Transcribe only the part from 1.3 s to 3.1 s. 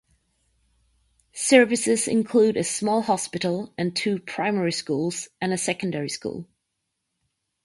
Services include a small